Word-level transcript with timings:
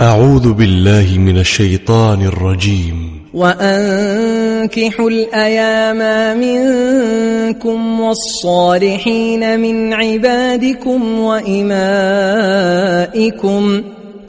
أعوذ 0.00 0.52
بالله 0.52 1.18
من 1.18 1.38
الشيطان 1.38 2.22
الرجيم. 2.22 3.10
وأنكحوا 3.34 5.10
الأيام 5.10 6.00
منكم 6.40 8.00
والصالحين 8.00 9.60
من 9.60 9.92
عبادكم 9.92 11.18
وإمائكم 11.18 11.82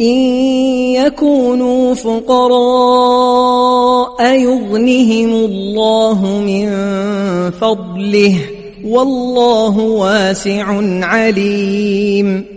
إن 0.02 0.17
يكونوا 0.95 1.93
فقراء 1.93 2.63
يغنهم 4.40 5.29
الله 5.45 6.41
من 6.48 6.70
فضله 7.52 8.35
والله 8.85 9.79
واسع 9.79 10.65
عليم. 11.05 12.56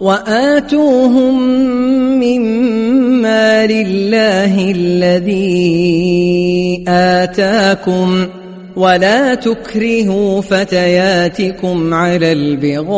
وآتوهم 0.00 1.40
مما 2.20 3.66
لله 3.66 4.70
الذي 4.70 5.64
آتاكم 6.88 8.26
ولا 8.76 9.34
تكرهوا 9.34 10.40
فتياتكم 10.40 11.94
على 11.94 12.32
البغاء 12.32 12.90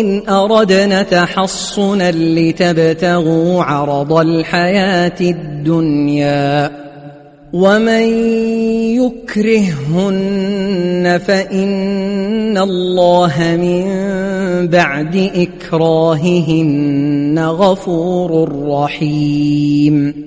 إن 0.00 0.22
أردنا 0.28 1.02
تحصنا 1.02 2.10
لتبتغوا 2.12 3.62
عرض 3.62 4.12
الحياة 4.12 5.20
الدنيا. 5.20 6.85
ومن 7.56 8.04
يكرهن 9.00 11.04
فإن 11.26 12.58
الله 12.58 13.34
من 13.56 13.84
بعد 14.68 15.30
إكراههن 15.34 17.38
غفور 17.38 18.48
رحيم 18.68 20.26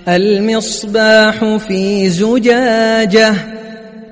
المصباح 0.08 1.58
في 1.68 2.10
زجاجة 2.10 3.55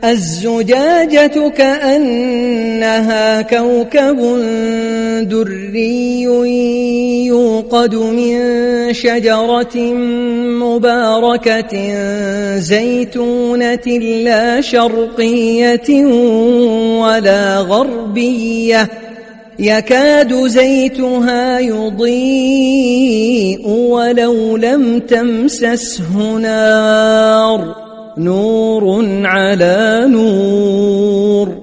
الزجاجة 0.03 1.49
كأنها 1.49 3.41
كوكب 3.41 4.19
دري 5.29 6.21
يوقد 7.25 7.95
من 7.95 8.33
شجرة 8.93 9.77
مباركة 10.63 11.93
زيتونة 12.59 13.87
لا 14.23 14.61
شرقية 14.61 16.05
ولا 16.99 17.57
غربية. 17.57 18.89
يكاد 19.59 20.47
زيتها 20.47 21.59
يضيء 21.59 22.87
ولو 23.67 24.57
لم 24.57 24.99
تمسسه 24.99 26.37
نار. 26.37 27.32
نور 28.17 29.05
على 29.25 30.05
نور. 30.07 31.57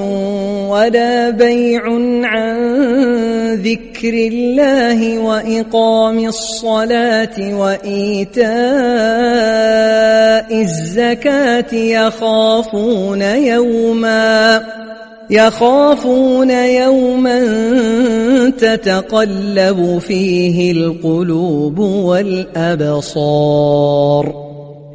ولا 0.70 1.30
بيع 1.30 1.84
عن 2.24 2.82
ذكر 3.54 4.14
الله 4.14 5.20
وإقام 5.20 6.28
الصلاة 6.28 7.56
وإيتاء 7.60 8.52
الزكاة 10.62 11.76
يخافون 11.76 13.22
يوما 13.22 14.64
يخافون 15.30 16.50
يوما 16.52 17.40
تتقلب 18.50 20.02
فيه 20.08 20.72
القلوب 20.72 21.80
والأبصار 22.60 23.32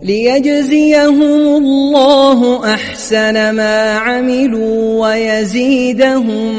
ليجزيهم 0.02 1.22
الله 1.22 2.64
أحسن 2.74 3.50
ما 3.50 3.92
عملوا 3.92 5.08
ويزيدهم 5.08 6.54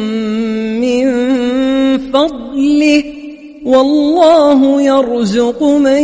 من 0.82 1.08
فضله 2.14 3.04
والله 3.66 4.82
يرزق 4.82 5.64
من 5.64 6.04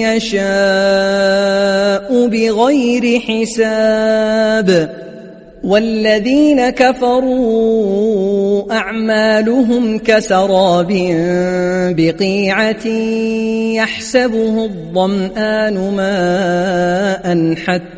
يشاء 0.00 0.46
بغير 2.26 3.20
حساب 3.20 5.04
والذين 5.64 6.70
كفروا 6.70 8.14
أعمالهم 8.72 9.98
كسراب 9.98 10.88
بقيعة 11.96 12.86
يحسبه 13.76 14.64
الظمآن 14.64 15.74
ماء 15.96 17.54
حتى 17.54 17.94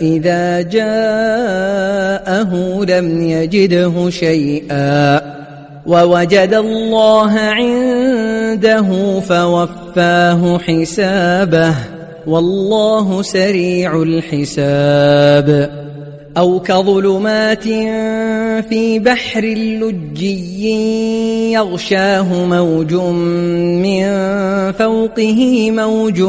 إذا 0.00 0.60
جاءه 0.60 2.50
لم 2.84 3.22
يجده 3.22 4.10
شيئا 4.10 5.17
ووجد 5.86 6.54
الله 6.54 7.30
عنده 7.30 9.20
فوفاه 9.20 10.58
حسابه 10.58 11.74
والله 12.26 13.22
سريع 13.22 14.02
الحساب. 14.02 15.78
أو 16.36 16.60
كظلمات 16.60 17.62
في 18.68 18.98
بحر 18.98 19.44
لجي 19.44 21.52
يغشاه 21.52 22.44
موج 22.44 22.94
من 22.94 24.02
فوقه 24.72 25.70
موج 25.70 26.20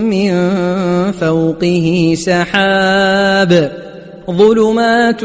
من 0.00 0.32
فوقه 1.12 2.14
سحاب. 2.16 3.72
ظلمات 4.30 5.24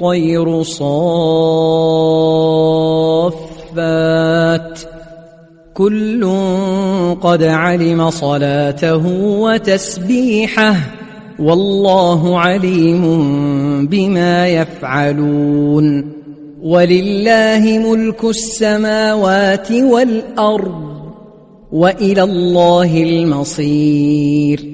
والطير 0.00 0.62
صافات. 0.62 0.84
كل 5.74 6.36
قد 7.22 7.42
علم 7.42 8.10
صلاته 8.10 9.06
وتسبيحه 9.16 10.76
والله 11.38 12.38
عليم 12.38 13.02
بما 13.86 14.48
يفعلون. 14.48 16.12
ولله 16.62 17.78
ملك 17.78 18.24
السماوات 18.24 19.72
والأرض 19.72 20.94
وإلى 21.72 22.22
الله 22.22 23.02
المصير. 23.02 24.73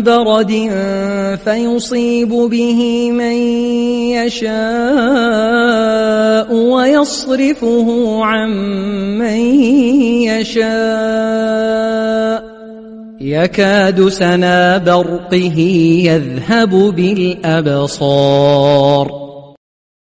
برد 0.00 0.70
فيصيب 1.44 2.28
به 2.28 3.10
من 3.10 3.36
يشاء 4.16 4.52
ويصرفه 6.54 8.18
عن 8.24 8.50
من 9.18 9.40
يشاء. 10.22 11.72
يكاد 13.20 14.08
سنا 14.08 14.78
برقه 14.78 15.58
يذهب 16.04 16.70
بالأبصار. 16.96 18.42